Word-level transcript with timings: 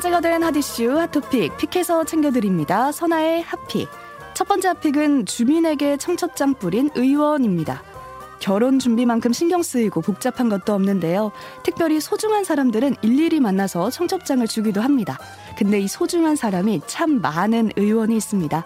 쟁여된 0.00 0.42
핫이슈 0.42 0.98
핫토픽 0.98 1.58
픽해서 1.58 2.04
챙겨드립니다. 2.04 2.90
선아의 2.90 3.42
핫픽. 3.42 3.88
첫 4.32 4.48
번째 4.48 4.68
핫픽은 4.68 5.26
주민에게 5.26 5.98
청첩장 5.98 6.54
뿌린 6.54 6.88
의원입니다. 6.94 7.82
결혼 8.38 8.78
준비만큼 8.78 9.34
신경 9.34 9.62
쓰이고 9.62 10.00
복잡한 10.00 10.48
것도 10.48 10.72
없는데요. 10.72 11.32
특별히 11.62 12.00
소중한 12.00 12.44
사람들은 12.44 12.96
일일이 13.02 13.40
만나서 13.40 13.90
청첩장을 13.90 14.46
주기도 14.46 14.80
합니다. 14.80 15.18
근데 15.58 15.78
이 15.78 15.86
소중한 15.86 16.34
사람이 16.34 16.80
참 16.86 17.20
많은 17.20 17.72
의원이 17.76 18.16
있습니다. 18.16 18.64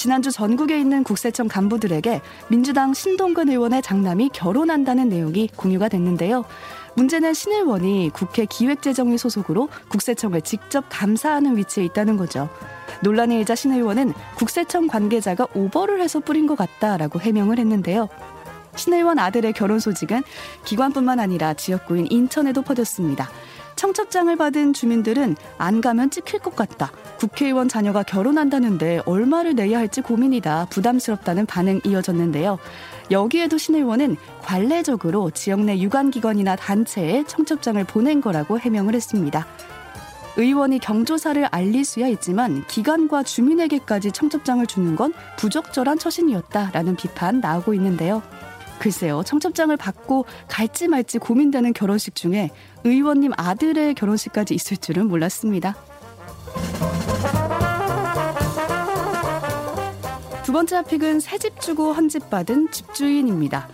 지난주 0.00 0.32
전국에 0.32 0.80
있는 0.80 1.04
국세청 1.04 1.46
간부들에게 1.46 2.22
민주당 2.48 2.94
신동근 2.94 3.50
의원의 3.50 3.82
장남이 3.82 4.30
결혼한다는 4.32 5.10
내용이 5.10 5.50
공유가 5.54 5.90
됐는데요. 5.90 6.46
문제는 6.94 7.34
신 7.34 7.52
의원이 7.52 8.08
국회 8.14 8.46
기획재정위 8.46 9.18
소속으로 9.18 9.68
국세청을 9.90 10.40
직접 10.40 10.86
감사하는 10.88 11.58
위치에 11.58 11.84
있다는 11.84 12.16
거죠. 12.16 12.48
논란의 13.02 13.40
일자 13.40 13.54
신 13.54 13.74
의원은 13.74 14.14
국세청 14.36 14.86
관계자가 14.86 15.48
오버를 15.54 16.00
해서 16.00 16.18
뿌린 16.18 16.46
것 16.46 16.56
같다라고 16.56 17.20
해명을 17.20 17.58
했는데요. 17.58 18.08
신 18.76 18.94
의원 18.94 19.18
아들의 19.18 19.52
결혼 19.52 19.80
소식은 19.80 20.22
기관뿐만 20.64 21.20
아니라 21.20 21.52
지역구인 21.52 22.06
인천에도 22.08 22.62
퍼졌습니다. 22.62 23.28
청첩장을 23.80 24.36
받은 24.36 24.74
주민들은 24.74 25.36
안 25.56 25.80
가면 25.80 26.10
찍힐 26.10 26.40
것 26.40 26.54
같다. 26.54 26.92
국회의원 27.16 27.66
자녀가 27.66 28.02
결혼한다는데 28.02 29.00
얼마를 29.06 29.54
내야 29.54 29.78
할지 29.78 30.02
고민이다. 30.02 30.66
부담스럽다는 30.68 31.46
반응 31.46 31.80
이어졌는데요. 31.86 32.58
여기에도 33.10 33.56
신의원은 33.56 34.18
관례적으로 34.42 35.30
지역 35.30 35.60
내 35.60 35.78
유관기관이나 35.78 36.56
단체에 36.56 37.24
청첩장을 37.24 37.82
보낸 37.84 38.20
거라고 38.20 38.58
해명을 38.58 38.94
했습니다. 38.94 39.46
의원이 40.36 40.78
경조사를 40.80 41.42
알릴 41.50 41.86
수야 41.86 42.06
있지만 42.08 42.62
기관과 42.66 43.22
주민에게까지 43.22 44.12
청첩장을 44.12 44.66
주는 44.66 44.94
건 44.94 45.14
부적절한 45.38 45.98
처신이었다라는 45.98 46.96
비판 46.96 47.40
나오고 47.40 47.72
있는데요. 47.72 48.22
글쎄요, 48.80 49.22
청첩장을 49.26 49.76
받고 49.76 50.24
갈지 50.48 50.88
말지 50.88 51.18
고민되는 51.18 51.74
결혼식 51.74 52.14
중에 52.14 52.48
의원님 52.84 53.32
아들의 53.36 53.92
결혼식까지 53.92 54.54
있을 54.54 54.78
줄은 54.78 55.06
몰랐습니다. 55.06 55.76
두 60.44 60.52
번째 60.52 60.76
핫픽은 60.76 61.20
새 61.20 61.36
집 61.36 61.60
주고 61.60 61.92
한집 61.92 62.30
받은 62.30 62.70
집주인입니다. 62.72 63.68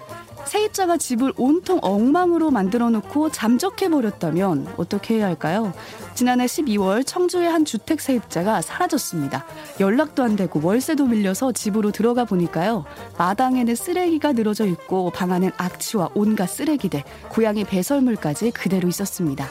세입자가 0.47 0.97
집을 0.97 1.33
온통 1.36 1.80
엉망으로 1.83 2.50
만들어 2.50 2.91
놓고 2.91 3.30
잠적해 3.30 3.89
버렸다면 3.89 4.72
어떻게 4.77 5.16
해야 5.16 5.27
할까요? 5.27 5.72
지난해 6.14 6.47
12월 6.47 7.05
청주의 7.05 7.48
한 7.48 7.64
주택 7.64 8.00
세입자가 8.00 8.62
사라졌습니다. 8.62 9.44
연락도 9.80 10.22
안 10.22 10.36
되고 10.36 10.61
월세도 10.62 11.06
밀려서 11.06 11.52
집으로 11.52 11.91
들어가 11.91 12.24
보니까요. 12.24 12.84
마당에는 13.19 13.74
쓰레기가 13.74 14.33
늘어져 14.33 14.67
있고 14.67 15.11
방 15.11 15.33
안엔 15.33 15.52
악취와 15.56 16.11
온갖 16.14 16.47
쓰레기들, 16.47 17.02
고양이 17.28 17.64
배설물까지 17.64 18.52
그대로 18.52 18.89
있었습니다. 18.89 19.47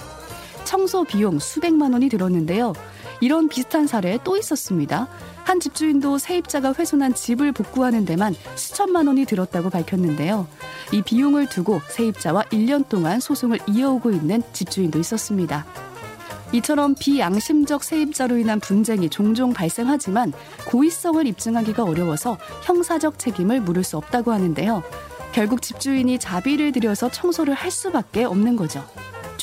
청소 0.63 1.03
비용 1.03 1.39
수백만 1.39 1.93
원이 1.93 2.09
들었는데요. 2.09 2.73
이런 3.21 3.47
비슷한 3.47 3.87
사례 3.87 4.17
또 4.23 4.37
있었습니다. 4.37 5.07
한 5.43 5.59
집주인도 5.59 6.17
세입자가 6.17 6.73
훼손한 6.77 7.13
집을 7.13 7.51
복구하는 7.51 8.05
데만 8.05 8.35
수천만 8.55 9.07
원이 9.07 9.25
들었다고 9.25 9.69
밝혔는데요. 9.69 10.47
이 10.91 11.01
비용을 11.01 11.47
두고 11.47 11.81
세입자와 11.87 12.43
1년 12.43 12.87
동안 12.89 13.19
소송을 13.19 13.59
이어오고 13.67 14.11
있는 14.11 14.41
집주인도 14.53 14.99
있었습니다. 14.99 15.65
이처럼 16.51 16.95
비양심적 16.95 17.83
세입자로 17.83 18.37
인한 18.37 18.59
분쟁이 18.59 19.09
종종 19.09 19.53
발생하지만 19.53 20.31
고의성을 20.67 21.25
입증하기가 21.27 21.83
어려워서 21.83 22.37
형사적 22.63 23.19
책임을 23.19 23.61
물을 23.61 23.83
수 23.83 23.97
없다고 23.97 24.31
하는데요. 24.31 24.83
결국 25.33 25.61
집주인이 25.61 26.17
자비를 26.17 26.71
들여서 26.71 27.11
청소를 27.11 27.53
할 27.53 27.69
수밖에 27.69 28.23
없는 28.23 28.55
거죠. 28.55 28.85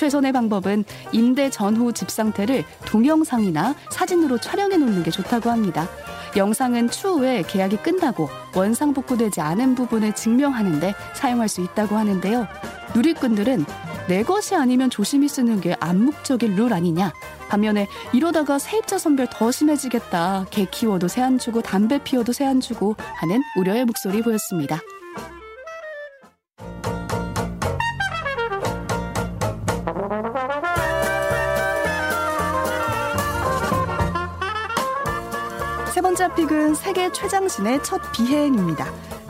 최선의 0.02 0.32
방법은 0.32 0.84
임대 1.12 1.48
전후 1.48 1.92
집 1.92 2.10
상태를 2.10 2.64
동영상이나 2.86 3.76
사진으로 3.92 4.36
촬영해 4.38 4.76
놓는 4.76 5.04
게 5.04 5.12
좋다고 5.12 5.48
합니다. 5.48 5.88
영상은 6.36 6.90
추후에 6.90 7.44
계약이 7.46 7.76
끝나고 7.76 8.28
원상 8.52 8.94
복구되지 8.94 9.40
않은 9.40 9.76
부분을 9.76 10.12
증명하는데 10.12 10.92
사용할 11.14 11.48
수 11.48 11.60
있다고 11.60 11.94
하는데요. 11.96 12.48
누리꾼들은 12.96 13.64
내 14.08 14.24
것이 14.24 14.56
아니면 14.56 14.90
조심히 14.90 15.28
쓰는 15.28 15.60
게 15.60 15.76
암묵적인 15.78 16.56
룰 16.56 16.72
아니냐. 16.72 17.12
반면에 17.48 17.86
이러다가 18.12 18.58
세입자 18.58 18.98
선별 18.98 19.28
더 19.30 19.52
심해지겠다. 19.52 20.46
개 20.50 20.66
키워도 20.68 21.06
새 21.06 21.22
안 21.22 21.38
주고 21.38 21.62
담배 21.62 22.02
피워도 22.02 22.32
새 22.32 22.44
안 22.44 22.60
주고 22.60 22.96
하는 22.98 23.40
우려의 23.56 23.84
목소리 23.84 24.20
보였습니다. 24.20 24.80
번째 36.02 36.34
pick은 36.34 36.74
세계 36.74 37.10
최장신의 37.12 37.84
첫 37.84 38.00
비행입니다. 38.12 39.21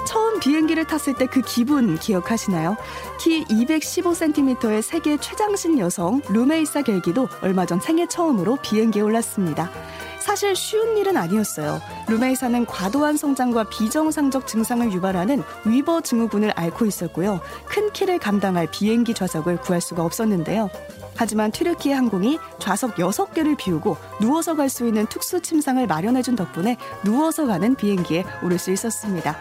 비행기를 0.43 0.85
탔을 0.87 1.15
때 1.15 1.27
그 1.27 1.41
기분 1.41 1.97
기억하시나요? 1.97 2.77
키 3.19 3.45
215cm의 3.45 4.83
세계 4.83 5.17
최장신 5.17 5.79
여성 5.79 6.21
루메이사 6.29 6.83
겔기도 6.83 7.29
얼마 7.41 7.65
전 7.65 7.79
생애 7.81 8.07
처음으로 8.07 8.57
비행기에 8.61 9.03
올랐습니다. 9.03 9.71
사실 10.19 10.55
쉬운 10.55 10.97
일은 10.97 11.17
아니었어요. 11.17 11.81
루메이사는 12.09 12.67
과도한 12.67 13.17
성장과 13.17 13.65
비정상적 13.71 14.47
증상을 14.47 14.93
유발하는 14.93 15.43
위버 15.65 16.01
증후군을 16.03 16.53
앓고 16.57 16.87
있었고요. 16.87 17.41
큰 17.67 17.93
키를 17.93 18.19
감당할 18.19 18.69
비행기 18.71 19.15
좌석을 19.15 19.59
구할 19.59 19.81
수가 19.81 20.05
없었는데요. 20.05 20.69
하지만 21.15 21.51
튀르키예 21.51 21.93
항공이 21.95 22.39
좌석 22.59 22.97
6개를 22.97 23.57
비우고 23.57 23.97
누워서 24.21 24.57
갈 24.57 24.69
수 24.69 24.87
있는 24.87 25.07
특수 25.07 25.41
침상을 25.41 25.87
마련해준 25.87 26.37
덕분에 26.37 26.79
누워서 27.05 27.47
가는 27.47 27.75
비행기에 27.75 28.25
오를 28.43 28.59
수 28.59 28.71
있었습니다. 28.73 29.37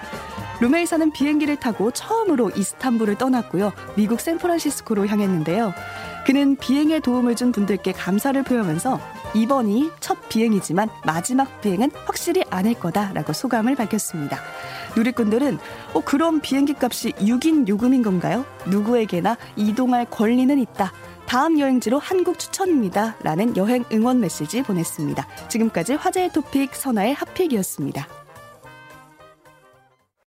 루메이사는 0.62 1.12
비행기를 1.12 1.56
타고 1.56 1.90
처음으로 1.90 2.52
이스탄불을 2.56 3.16
떠났고요. 3.18 3.74
미국 3.96 4.22
샌프란시스코로 4.22 5.08
향했는데요. 5.08 5.74
그는 6.26 6.56
비행에 6.56 7.00
도움을 7.00 7.36
준 7.36 7.52
분들께 7.52 7.94
감사를 7.94 8.42
표하면서 8.44 9.00
이번이 9.34 9.90
첫 10.00 10.30
비행이지만 10.30 10.90
마지막 11.04 11.62
비행은 11.62 11.90
확실히 12.06 12.44
아닐 12.52 12.76
거다라고 12.76 13.34
소감을 13.34 13.76
밝혔습니다. 13.76 14.38
누리꾼들은 14.96 15.58
어, 15.94 16.02
그럼 16.02 16.42
비행기 16.42 16.76
값이 16.80 17.14
6인 17.14 17.68
요금인 17.68 18.04
건가요? 18.04 18.46
누구에게나 18.68 19.38
이동할 19.56 20.06
권리는 20.12 20.60
있다. 20.60 20.94
다음 21.26 21.60
여행지로 21.60 21.98
한국 21.98 22.38
추천입니다. 22.38 23.16
라는 23.24 23.58
여행 23.58 23.84
응원 23.92 24.20
메시지 24.20 24.62
보냈습니다. 24.62 25.26
지금까지 25.48 25.94
화제의 25.94 26.34
토픽 26.34 26.76
선아의 26.76 27.14
핫픽이었습니다. 27.16 28.21